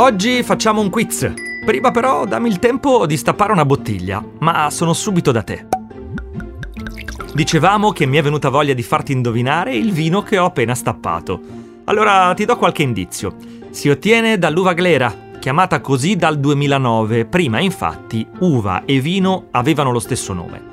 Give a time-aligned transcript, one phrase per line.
[0.00, 1.30] Oggi facciamo un quiz.
[1.62, 5.66] Prima però dammi il tempo di stappare una bottiglia, ma sono subito da te.
[7.34, 11.38] Dicevamo che mi è venuta voglia di farti indovinare il vino che ho appena stappato.
[11.84, 13.36] Allora ti do qualche indizio.
[13.68, 17.26] Si ottiene dall'uva glera, chiamata così dal 2009.
[17.26, 20.70] Prima, infatti, uva e vino avevano lo stesso nome.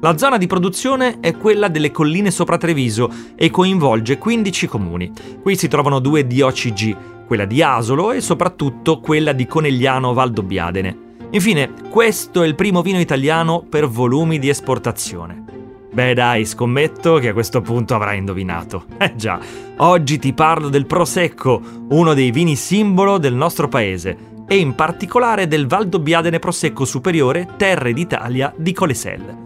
[0.00, 5.12] La zona di produzione è quella delle colline sopra Treviso e coinvolge 15 comuni.
[5.42, 6.96] Qui si trovano due DOCG,
[7.26, 11.10] quella di Asolo e soprattutto quella di Conegliano Valdobbiadene.
[11.30, 15.44] Infine, questo è il primo vino italiano per volumi di esportazione.
[15.92, 18.84] Beh dai, scommetto che a questo punto avrai indovinato.
[18.98, 19.38] Eh già,
[19.76, 25.46] oggi ti parlo del Prosecco, uno dei vini simbolo del nostro paese, e in particolare
[25.46, 29.36] del Valdobbiadene Prosecco Superiore Terre d'Italia di Colesel.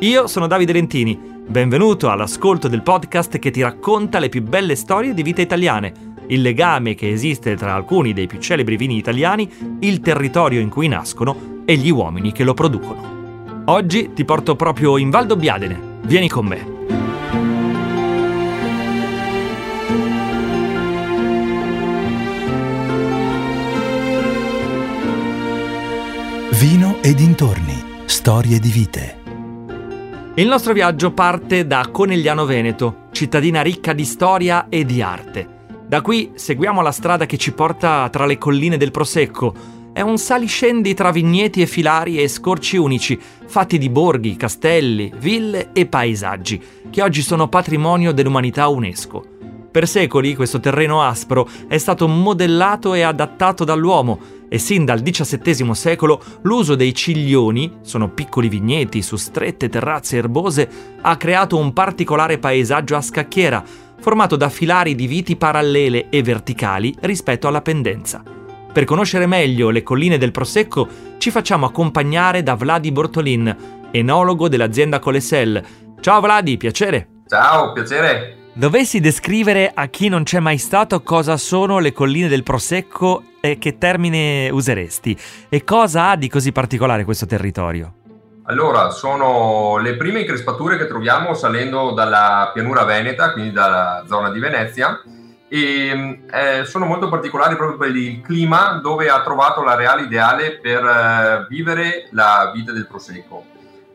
[0.00, 5.12] Io sono Davide Lentini, benvenuto all'ascolto del podcast che ti racconta le più belle storie
[5.12, 10.00] di vita italiane il legame che esiste tra alcuni dei più celebri vini italiani, il
[10.00, 13.62] territorio in cui nascono e gli uomini che lo producono.
[13.66, 15.92] Oggi ti porto proprio in Val d'Obbiadene.
[16.02, 16.72] Vieni con me.
[26.58, 27.92] Vino e dintorni.
[28.04, 29.22] Storie di vite.
[30.36, 35.53] Il nostro viaggio parte da Conegliano Veneto, cittadina ricca di storia e di arte.
[35.94, 39.54] Da qui seguiamo la strada che ci porta tra le colline del Prosecco.
[39.92, 45.70] È un saliscendi tra vigneti e filari e scorci unici, fatti di borghi, castelli, ville
[45.72, 49.24] e paesaggi, che oggi sono patrimonio dell'umanità UNESCO.
[49.70, 55.74] Per secoli questo terreno aspro è stato modellato e adattato dall'uomo e sin dal XVII
[55.74, 60.68] secolo l'uso dei ciglioni, sono piccoli vigneti su strette terrazze erbose,
[61.00, 63.64] ha creato un particolare paesaggio a scacchiera,
[64.04, 68.22] formato da filari di viti parallele e verticali rispetto alla pendenza.
[68.70, 73.56] Per conoscere meglio le colline del Prosecco ci facciamo accompagnare da Vladi Bortolin,
[73.90, 75.64] enologo dell'azienda Colesel.
[76.00, 77.22] Ciao Vladi, piacere!
[77.26, 78.50] Ciao, piacere!
[78.52, 83.56] Dovessi descrivere a chi non c'è mai stato cosa sono le colline del Prosecco e
[83.56, 85.16] che termine useresti?
[85.48, 88.03] E cosa ha di così particolare questo territorio?
[88.46, 94.38] Allora, sono le prime increspature che troviamo salendo dalla pianura veneta, quindi dalla zona di
[94.38, 95.00] Venezia,
[95.48, 100.84] e eh, sono molto particolari proprio per il clima dove ha trovato l'areale ideale per
[100.84, 103.46] eh, vivere la vita del prosecco.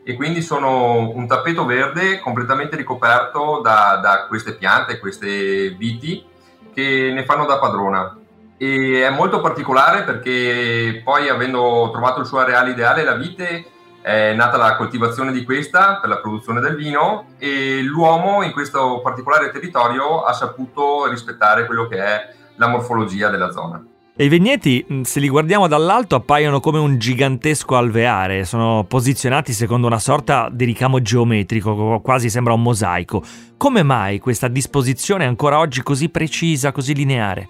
[0.02, 6.26] E quindi sono un tappeto verde completamente ricoperto da, da queste piante, queste viti
[6.74, 8.18] che ne fanno da padrona.
[8.56, 14.32] E è molto particolare perché poi avendo trovato il suo areale ideale, la vite è
[14.32, 19.50] nata la coltivazione di questa per la produzione del vino e l'uomo in questo particolare
[19.50, 23.84] territorio ha saputo rispettare quello che è la morfologia della zona.
[24.16, 29.86] E i vigneti, se li guardiamo dall'alto, appaiono come un gigantesco alveare, sono posizionati secondo
[29.86, 33.22] una sorta di ricamo geometrico, quasi sembra un mosaico.
[33.56, 37.48] Come mai questa disposizione è ancora oggi così precisa, così lineare?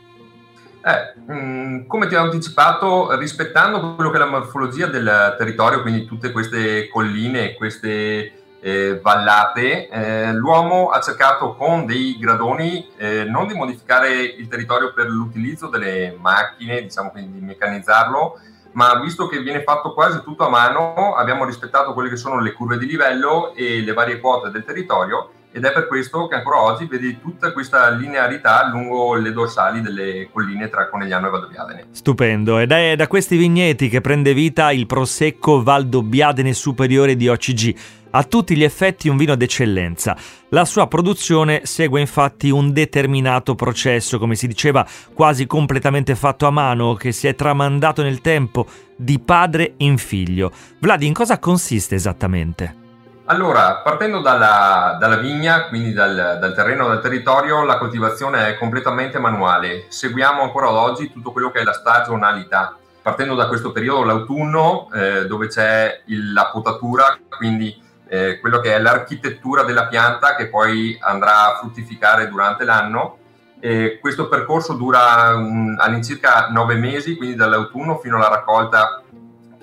[0.82, 6.06] Eh, mh, come ti ho anticipato, rispettando quello che è la morfologia del territorio, quindi
[6.06, 13.46] tutte queste colline, queste eh, vallate, eh, l'uomo ha cercato con dei gradoni eh, non
[13.46, 18.40] di modificare il territorio per l'utilizzo delle macchine, diciamo quindi di meccanizzarlo,
[18.72, 22.54] ma visto che viene fatto quasi tutto a mano, abbiamo rispettato quelle che sono le
[22.54, 26.62] curve di livello e le varie quote del territorio ed è per questo che ancora
[26.62, 31.86] oggi vedi tutta questa linearità lungo le dorsali delle colline tra Conegliano e Valdobbiadene.
[31.90, 37.76] Stupendo, ed è da questi vigneti che prende vita il Prosecco Valdobbiadene Superiore di OCG,
[38.10, 40.16] a tutti gli effetti un vino d'eccellenza.
[40.50, 46.50] La sua produzione segue infatti un determinato processo, come si diceva, quasi completamente fatto a
[46.50, 48.66] mano, che si è tramandato nel tempo
[48.96, 50.52] di padre in figlio.
[50.80, 52.79] Vladi, in cosa consiste esattamente?
[53.30, 59.20] Allora, partendo dalla, dalla vigna, quindi dal, dal, terreno, dal territorio, la coltivazione è completamente
[59.20, 59.84] manuale.
[59.86, 62.76] Seguiamo ancora oggi tutto quello che è la stagionalità.
[63.00, 68.74] Partendo da questo periodo, l'autunno, eh, dove c'è il, la potatura, quindi eh, quello che
[68.74, 73.18] è l'architettura della pianta che poi andrà a fruttificare durante l'anno.
[73.60, 79.04] E questo percorso dura um, all'incirca nove mesi, quindi dall'autunno fino alla raccolta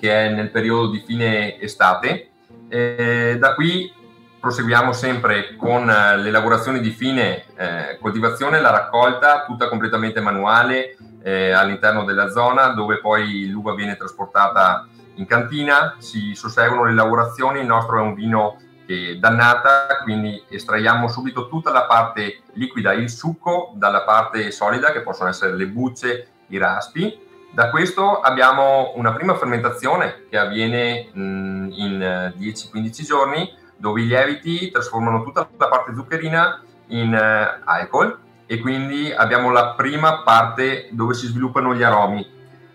[0.00, 2.28] che è nel periodo di fine estate
[2.68, 3.92] e da qui
[4.40, 10.96] proseguiamo sempre con eh, le lavorazioni di fine eh, coltivazione, la raccolta tutta completamente manuale
[11.22, 17.60] eh, all'interno della zona dove poi l'uva viene trasportata in cantina, si susseguono le lavorazioni,
[17.60, 23.10] il nostro è un vino che dannata, quindi estraiamo subito tutta la parte liquida, il
[23.10, 29.12] succo, dalla parte solida che possono essere le bucce, i raspi Da questo abbiamo una
[29.12, 35.94] prima fermentazione che avviene mh, in 10-15 giorni, dove i lieviti trasformano tutta la parte
[35.94, 42.26] zuccherina in uh, alcol e quindi abbiamo la prima parte dove si sviluppano gli aromi.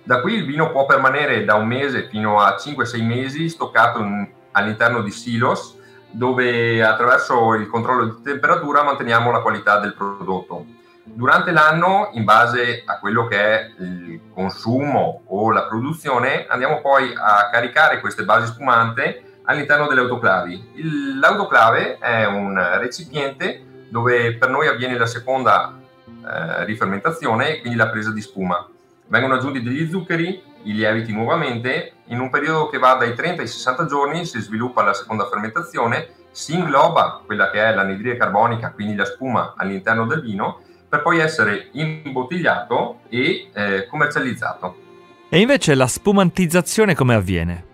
[0.03, 4.27] Da qui il vino può permanere da un mese fino a 5-6 mesi stoccato in,
[4.51, 5.79] all'interno di silos
[6.11, 10.65] dove attraverso il controllo di temperatura manteniamo la qualità del prodotto.
[11.05, 17.13] Durante l'anno, in base a quello che è il consumo o la produzione, andiamo poi
[17.13, 21.19] a caricare queste basi spumante all'interno delle autoclavi.
[21.19, 28.11] L'autoclave è un recipiente dove per noi avviene la seconda eh, rifermentazione quindi la presa
[28.11, 28.65] di spuma.
[29.07, 33.47] Vengono aggiunti degli zuccheri, i lieviti nuovamente, in un periodo che va dai 30 ai
[33.47, 38.95] 60 giorni si sviluppa la seconda fermentazione, si ingloba quella che è l'anidride carbonica, quindi
[38.95, 40.61] la spuma all'interno del vino,
[40.93, 44.75] per poi essere imbottigliato e eh, commercializzato.
[45.27, 47.65] E invece la spumantizzazione come avviene?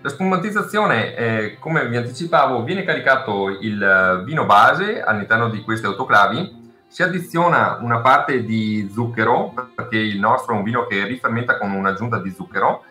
[0.00, 6.60] La spumantizzazione, eh, come vi anticipavo, viene caricato il vino base all'interno di queste autoclavi,
[6.88, 11.70] si addiziona una parte di zucchero, perché il nostro è un vino che rifermenta con
[11.72, 12.84] un'aggiunta di zucchero,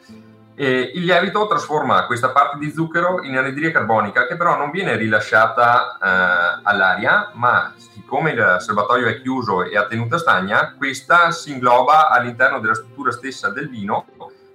[0.62, 4.96] e il lievito trasforma questa parte di zucchero in anidride carbonica che però non viene
[4.96, 11.52] rilasciata eh, all'aria, ma siccome il serbatoio è chiuso e a tenuta stagna, questa si
[11.52, 14.06] ingloba all'interno della struttura stessa del vino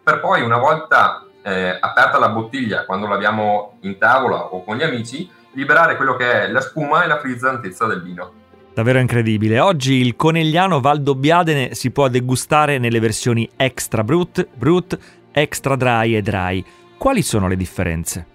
[0.01, 4.85] per poi una volta eh, aperta la bottiglia quando l'abbiamo in tavola o con gli
[4.85, 8.33] amici, liberare quello che è la spuma e la frizzantezza del vino.
[8.73, 9.59] Davvero incredibile.
[9.59, 14.99] Oggi il conegliano Valdobbiadene si può degustare nelle versioni extra brut, brut,
[15.39, 16.65] extra dry e dry.
[16.97, 18.27] Quali sono le differenze?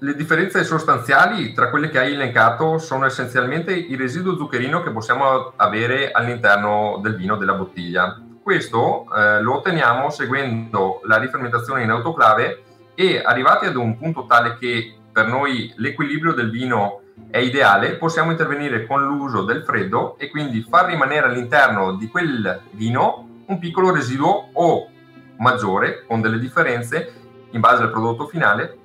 [0.00, 5.52] Le differenze sostanziali tra quelle che hai elencato sono essenzialmente il residuo zuccherino che possiamo
[5.54, 8.20] avere all'interno del vino della bottiglia.
[8.42, 12.62] Questo eh, lo otteniamo seguendo la rifermentazione in autoclave
[12.96, 18.32] e arrivati ad un punto tale che per noi l'equilibrio del vino è ideale, possiamo
[18.32, 23.92] intervenire con l'uso del freddo e quindi far rimanere all'interno di quel vino un piccolo
[23.92, 24.88] residuo o
[25.38, 27.12] maggiore con delle differenze
[27.50, 28.76] in base al prodotto finale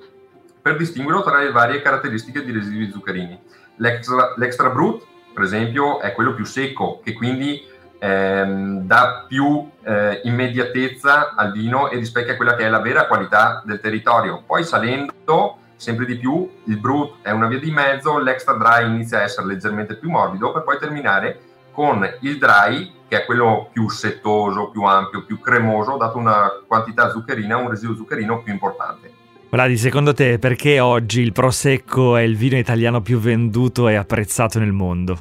[0.61, 3.37] per distinguerlo tra le varie caratteristiche di residui zuccherini.
[3.77, 5.03] L'extra, l'extra brut,
[5.33, 7.61] per esempio, è quello più secco che quindi
[7.99, 13.61] ehm, dà più eh, immediatezza al vino e rispecchia quella che è la vera qualità
[13.65, 14.43] del territorio.
[14.45, 19.19] Poi salendo sempre di più, il brut è una via di mezzo, l'extra dry inizia
[19.19, 21.39] a essere leggermente più morbido per poi terminare
[21.71, 27.11] con il dry che è quello più settoso, più ampio, più cremoso, dato una quantità
[27.11, 29.11] zuccherina, un residuo zuccherino più importante.
[29.51, 34.57] Vladi, secondo te perché oggi il Prosecco è il vino italiano più venduto e apprezzato
[34.57, 35.19] nel mondo?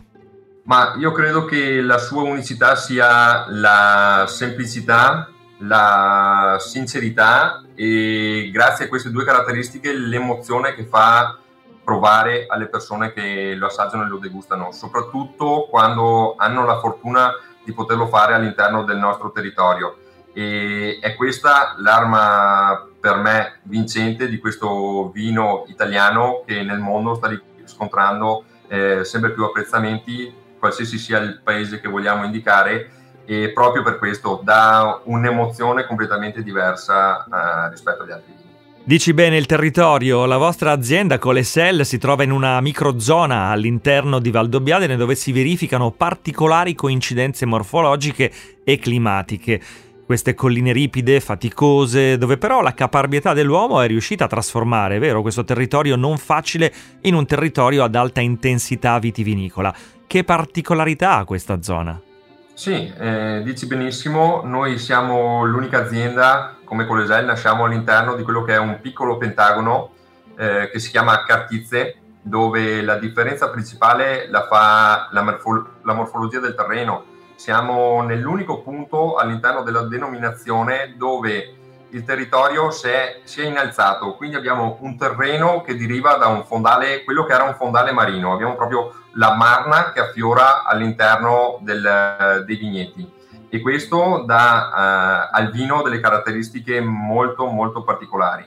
[0.64, 5.28] Ma io credo che la sua unicità sia la semplicità,
[5.58, 11.36] la sincerità e grazie a queste due caratteristiche l'emozione che fa
[11.84, 17.51] provare alle persone che lo assaggiano e lo degustano, soprattutto quando hanno la fortuna di
[17.70, 19.98] poterlo fare all'interno del nostro territorio.
[20.32, 27.28] E è questa l'arma per me vincente di questo vino italiano che nel mondo sta
[27.56, 32.90] riscontrando eh, sempre più apprezzamenti qualsiasi sia il paese che vogliamo indicare
[33.24, 38.41] e proprio per questo dà un'emozione completamente diversa eh, rispetto agli altri vini.
[38.84, 44.32] Dici bene il territorio, la vostra azienda Colesel si trova in una microzona all'interno di
[44.32, 48.32] Valdobbiadene dove si verificano particolari coincidenze morfologiche
[48.64, 49.60] e climatiche.
[50.04, 55.44] Queste colline ripide, faticose, dove però la caparbietà dell'uomo è riuscita a trasformare, vero, questo
[55.44, 56.72] territorio non facile
[57.02, 59.72] in un territorio ad alta intensità vitivinicola.
[60.08, 62.00] Che particolarità ha questa zona?
[62.52, 68.54] Sì, eh, dici benissimo, noi siamo l'unica azienda come Colesel, nasciamo all'interno di quello che
[68.54, 69.90] è un piccolo pentagono
[70.38, 76.40] eh, che si chiama Cartizze, dove la differenza principale la fa la, morfo- la morfologia
[76.40, 77.04] del terreno.
[77.34, 81.56] Siamo nell'unico punto all'interno della denominazione dove
[81.90, 86.42] il territorio si è, si è, innalzato, quindi abbiamo un terreno che deriva da un
[86.42, 92.44] fondale, quello che era un fondale marino, abbiamo proprio la marna che affiora all'interno del,
[92.46, 93.20] dei vigneti
[93.54, 98.46] e questo dà uh, al vino delle caratteristiche molto molto particolari.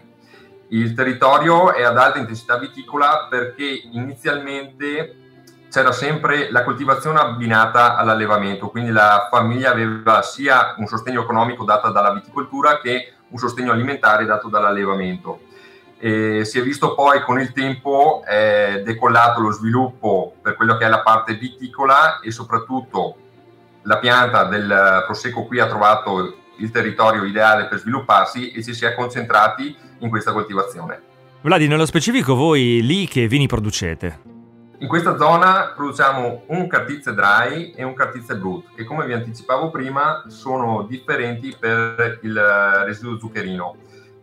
[0.69, 5.17] Il territorio è ad alta intensità viticola perché inizialmente
[5.69, 11.91] c'era sempre la coltivazione abbinata all'allevamento, quindi la famiglia aveva sia un sostegno economico dato
[11.91, 15.41] dalla viticoltura che un sostegno alimentare dato dall'allevamento.
[15.99, 20.85] E si è visto poi con il tempo è decollato lo sviluppo per quello che
[20.85, 23.17] è la parte viticola e soprattutto
[23.85, 28.85] la pianta del prosecco qui ha trovato il territorio ideale per svilupparsi e ci si
[28.85, 31.01] è concentrati in questa coltivazione.
[31.41, 34.33] Vladi, nello specifico voi lì che vini producete?
[34.79, 39.69] In questa zona produciamo un cartizze dry e un cartizze brut che come vi anticipavo
[39.69, 42.37] prima sono differenti per il
[42.83, 43.75] residuo zuccherino.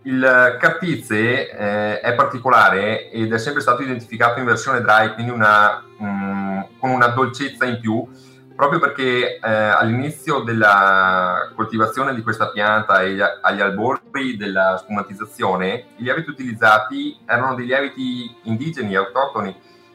[0.03, 5.83] Il cartizze eh, è particolare ed è sempre stato identificato in versione dry, quindi una,
[5.99, 8.07] um, con una dolcezza in più,
[8.55, 16.03] proprio perché eh, all'inizio della coltivazione di questa pianta e agli albori della spumatizzazione, i
[16.03, 19.55] lieviti utilizzati erano dei lieviti indigeni, autoctoni,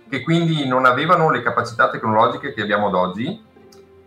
[0.10, 3.46] che quindi non avevano le capacità tecnologiche che abbiamo ad oggi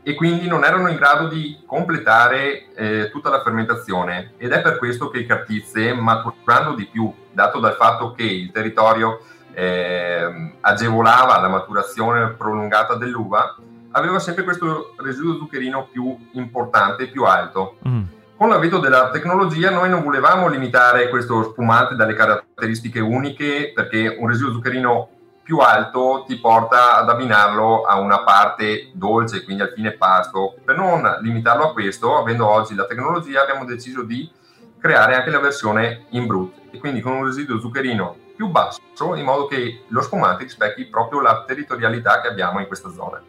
[0.02, 4.32] e quindi non erano in grado di completare eh, tutta la fermentazione.
[4.38, 8.50] Ed è per questo che il cartizze, maturando di più, dato dal fatto che il
[8.50, 9.20] territorio
[9.52, 13.56] eh, agevolava la maturazione prolungata dell'uva,
[13.92, 17.78] aveva sempre questo residuo zuccherino più importante, più alto.
[17.86, 18.02] Mm.
[18.36, 24.28] Con l'avvento della tecnologia noi non volevamo limitare questo spumante dalle caratteristiche uniche perché un
[24.28, 25.08] residuo zuccherino
[25.42, 30.54] più alto ti porta ad abbinarlo a una parte dolce, quindi al fine pasto.
[30.64, 34.30] Per non limitarlo a questo, avendo oggi la tecnologia, abbiamo deciso di
[34.78, 38.80] creare anche la versione in brut e quindi con un residuo zuccherino più basso
[39.16, 43.20] in modo che lo spumante rispecchi proprio la territorialità che abbiamo in questa zona.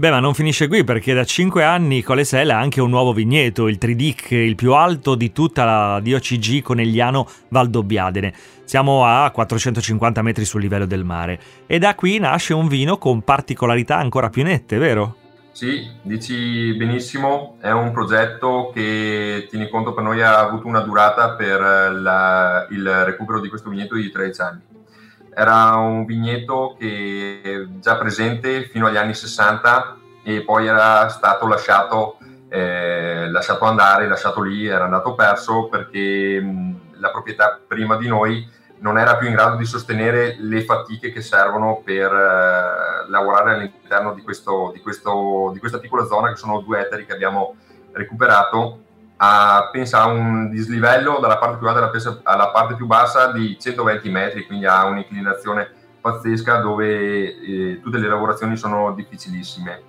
[0.00, 3.66] Beh, ma non finisce qui perché da 5 anni Colesel ha anche un nuovo vigneto,
[3.66, 8.32] il Tridic, il più alto di tutta la DOCG Conegliano Valdobbiadene.
[8.62, 13.22] Siamo a 450 metri sul livello del mare e da qui nasce un vino con
[13.22, 15.16] particolarità ancora più nette, vero?
[15.50, 21.32] Sì, dici benissimo, è un progetto che tieni conto per noi ha avuto una durata
[21.32, 24.60] per la, il recupero di questo vigneto di 13 anni
[25.38, 32.18] era un vigneto che già presente fino agli anni 60 e poi era stato lasciato,
[32.48, 38.50] eh, lasciato andare, lasciato lì, era andato perso perché mh, la proprietà prima di noi
[38.80, 44.14] non era più in grado di sostenere le fatiche che servono per eh, lavorare all'interno
[44.14, 47.54] di, questo, di, questo, di questa piccola zona che sono due ettari che abbiamo
[47.92, 48.86] recuperato
[49.18, 54.10] a, pensa a un dislivello dalla parte più alta alla parte più bassa di 120
[54.10, 55.70] metri, quindi ha un'inclinazione
[56.00, 59.82] pazzesca dove eh, tutte le lavorazioni sono difficilissime.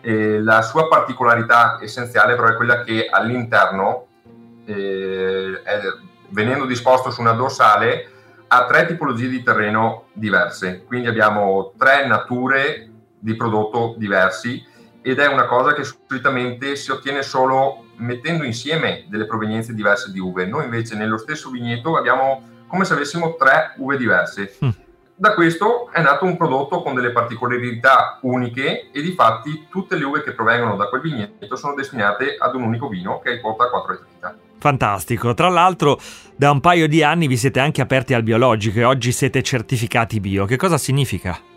[0.00, 4.06] E la sua particolarità essenziale però è quella che all'interno,
[4.64, 5.80] eh, è,
[6.28, 8.12] venendo disposto su una dorsale,
[8.48, 14.64] ha tre tipologie di terreno diverse, quindi abbiamo tre nature di prodotto diversi
[15.10, 20.18] ed è una cosa che solitamente si ottiene solo mettendo insieme delle provenienze diverse di
[20.18, 20.44] uve.
[20.44, 24.56] Noi invece nello stesso vigneto abbiamo come se avessimo tre uve diverse.
[24.62, 24.68] Mm.
[25.14, 30.04] Da questo è nato un prodotto con delle particolarità uniche e di fatti tutte le
[30.04, 33.40] uve che provengono da quel vigneto sono destinate ad un unico vino che è il
[33.40, 34.34] quota 4,30.
[34.58, 35.98] Fantastico, tra l'altro
[36.36, 40.20] da un paio di anni vi siete anche aperti al biologico e oggi siete certificati
[40.20, 40.44] bio.
[40.44, 41.56] Che cosa significa?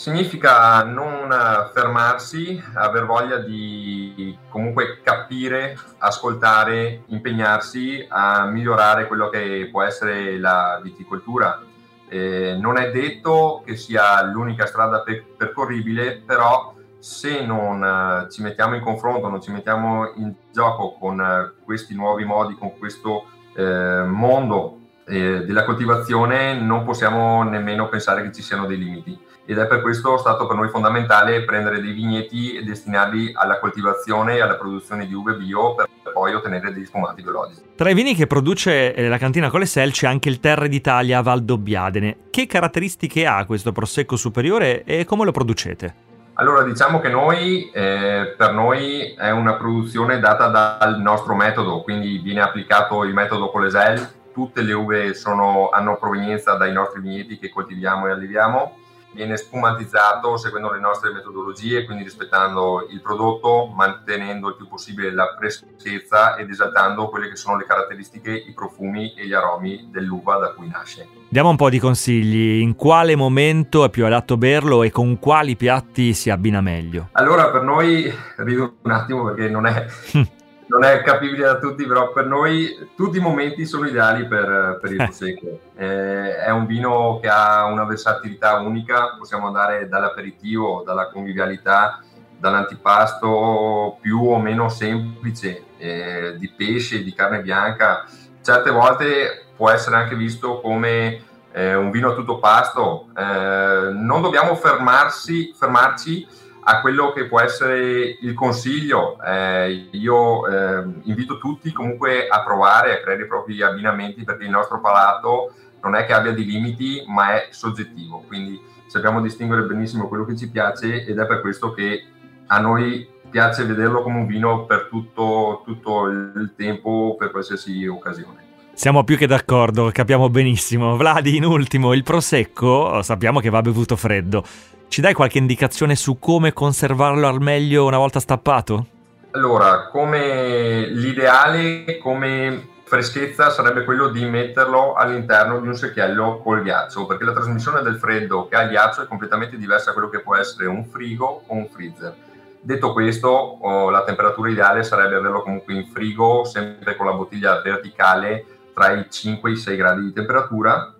[0.00, 1.28] Significa non
[1.74, 10.80] fermarsi, aver voglia di comunque capire, ascoltare, impegnarsi a migliorare quello che può essere la
[10.82, 11.62] viticoltura.
[12.08, 18.40] Eh, non è detto che sia l'unica strada per- percorribile, però se non uh, ci
[18.40, 23.26] mettiamo in confronto, non ci mettiamo in gioco con uh, questi nuovi modi, con questo
[23.54, 24.79] uh, mondo
[25.16, 29.18] della coltivazione, non possiamo nemmeno pensare che ci siano dei limiti
[29.50, 34.36] ed è per questo stato per noi fondamentale prendere dei vigneti e destinarli alla coltivazione
[34.36, 37.62] e alla produzione di uve bio per poi ottenere degli spumanti biologici.
[37.74, 42.16] Tra i vini che produce eh, la cantina Colesel c'è anche il Terre d'Italia Valdobbiadene.
[42.30, 46.08] Che caratteristiche ha questo prosecco superiore e come lo producete?
[46.34, 52.18] Allora, diciamo che noi, eh, per noi è una produzione data dal nostro metodo, quindi
[52.18, 57.50] viene applicato il metodo Colesel, tutte le uve sono, hanno provenienza dai nostri vigneti che
[57.50, 58.74] coltiviamo e alliviamo
[59.12, 65.34] viene spumatizzato seguendo le nostre metodologie, quindi rispettando il prodotto, mantenendo il più possibile la
[65.36, 70.52] freschezza ed esaltando quelle che sono le caratteristiche, i profumi e gli aromi dell'uva da
[70.52, 71.08] cui nasce.
[71.28, 75.56] Diamo un po' di consigli, in quale momento è più adatto berlo e con quali
[75.56, 77.08] piatti si abbina meglio?
[77.12, 79.86] Allora per noi, rido un attimo perché non è
[80.70, 84.92] non è capibile da tutti, però per noi tutti i momenti sono ideali per, per
[84.92, 85.58] il Prosecco.
[85.74, 92.00] Eh, è un vino che ha una versatilità unica, possiamo andare dall'aperitivo, dalla convivialità,
[92.38, 98.04] dall'antipasto più o meno semplice, eh, di pesce, di carne bianca.
[98.40, 103.08] Certe volte può essere anche visto come eh, un vino a tutto pasto.
[103.16, 106.28] Eh, non dobbiamo fermarsi, fermarci
[106.62, 112.94] a quello che può essere il consiglio, eh, io eh, invito tutti comunque a provare
[112.94, 115.52] a creare i propri abbinamenti perché il nostro palato
[115.82, 120.36] non è che abbia dei limiti, ma è soggettivo, quindi sappiamo distinguere benissimo quello che
[120.36, 122.04] ci piace ed è per questo che
[122.46, 128.48] a noi piace vederlo come un vino per tutto, tutto il tempo, per qualsiasi occasione.
[128.74, 130.96] Siamo più che d'accordo, capiamo benissimo.
[130.96, 134.42] Vladi, in ultimo, il prosecco sappiamo che va bevuto freddo.
[134.90, 138.86] Ci dai qualche indicazione su come conservarlo al meglio una volta stappato?
[139.30, 147.06] Allora, come l'ideale come freschezza sarebbe quello di metterlo all'interno di un secchiello col ghiaccio,
[147.06, 150.22] perché la trasmissione del freddo che ha il ghiaccio è completamente diversa da quello che
[150.22, 152.12] può essere un frigo o un freezer.
[152.60, 157.62] Detto questo, oh, la temperatura ideale sarebbe averlo comunque in frigo, sempre con la bottiglia
[157.62, 158.44] verticale
[158.74, 160.92] tra i 5 e i 6 gradi di temperatura,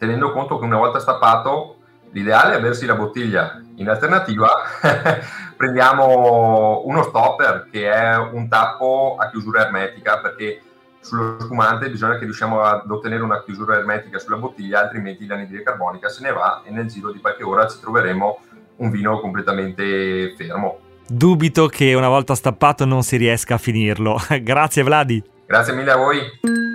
[0.00, 1.73] tenendo conto che una volta stappato
[2.14, 3.60] l'ideale è aversi la bottiglia.
[3.74, 4.48] In alternativa
[5.56, 10.60] prendiamo uno stopper che è un tappo a chiusura ermetica perché
[11.00, 16.08] sullo spumante bisogna che riusciamo ad ottenere una chiusura ermetica sulla bottiglia, altrimenti l'anidride carbonica
[16.08, 18.38] se ne va e nel giro di qualche ora ci troveremo
[18.76, 20.78] un vino completamente fermo.
[21.06, 24.16] Dubito che una volta stappato non si riesca a finirlo.
[24.40, 25.22] Grazie Vladi.
[25.46, 26.73] Grazie mille a voi.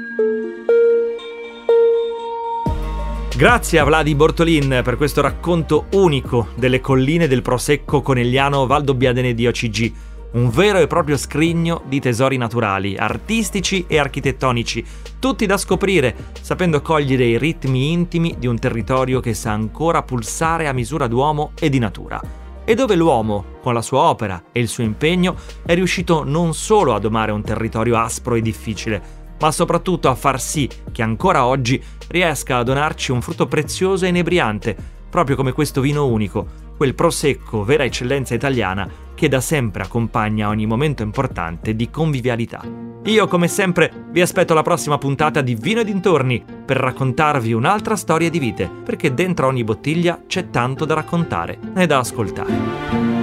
[3.40, 9.48] Grazie a Vladi Bortolin per questo racconto unico delle colline del Prosecco Conegliano Valdobbiadene di
[9.48, 9.94] OCG
[10.32, 14.86] un vero e proprio scrigno di tesori naturali, artistici e architettonici,
[15.20, 20.68] tutti da scoprire, sapendo cogliere i ritmi intimi di un territorio che sa ancora pulsare
[20.68, 22.22] a misura d'uomo e di natura.
[22.66, 26.94] E dove l'uomo, con la sua opera e il suo impegno, è riuscito non solo
[26.94, 29.02] a domare un territorio aspro e difficile,
[29.40, 34.10] ma soprattutto a far sì che ancora oggi riesca a donarci un frutto prezioso e
[34.10, 34.76] inebriante,
[35.10, 40.66] proprio come questo vino unico, quel prosecco vera eccellenza italiana che da sempre accompagna ogni
[40.66, 42.64] momento importante di convivialità.
[43.04, 47.98] Io, come sempre, vi aspetto alla prossima puntata di Vino e dintorni per raccontarvi un'altra
[47.98, 53.19] storia di vite, perché dentro ogni bottiglia c'è tanto da raccontare e da ascoltare.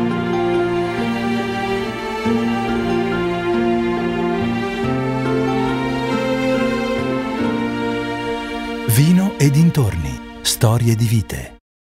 [9.38, 11.55] E dintorni, storie di vite.